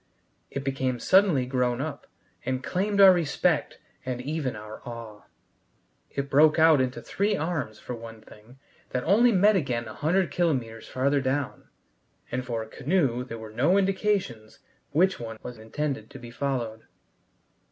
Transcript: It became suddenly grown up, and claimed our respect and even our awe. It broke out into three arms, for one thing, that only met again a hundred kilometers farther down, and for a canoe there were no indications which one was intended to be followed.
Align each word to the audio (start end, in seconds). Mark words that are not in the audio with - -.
It 0.49 0.63
became 0.63 0.97
suddenly 0.97 1.45
grown 1.45 1.79
up, 1.79 2.07
and 2.43 2.63
claimed 2.63 2.99
our 2.99 3.13
respect 3.13 3.77
and 4.03 4.19
even 4.19 4.55
our 4.55 4.81
awe. 4.83 5.25
It 6.09 6.27
broke 6.27 6.57
out 6.57 6.81
into 6.81 7.03
three 7.03 7.37
arms, 7.37 7.77
for 7.77 7.93
one 7.93 8.19
thing, 8.19 8.57
that 8.93 9.03
only 9.03 9.31
met 9.31 9.55
again 9.55 9.87
a 9.87 9.93
hundred 9.93 10.31
kilometers 10.31 10.87
farther 10.87 11.21
down, 11.21 11.67
and 12.31 12.43
for 12.43 12.63
a 12.63 12.67
canoe 12.67 13.23
there 13.23 13.37
were 13.37 13.51
no 13.51 13.77
indications 13.77 14.57
which 14.89 15.19
one 15.19 15.37
was 15.43 15.59
intended 15.59 16.09
to 16.09 16.17
be 16.17 16.31
followed. 16.31 16.85